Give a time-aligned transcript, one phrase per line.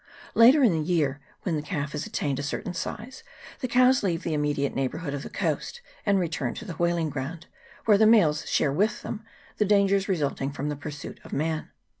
[0.33, 3.21] Later in the year, when the calf has attained a cer tain size,
[3.59, 7.11] the cows leave the immediate nejghbour hood of the coast, and return to the" whaling
[7.11, 7.45] ground,"
[7.85, 9.23] where the males share with them
[9.57, 11.69] the dangers resulting from the pursuit of man.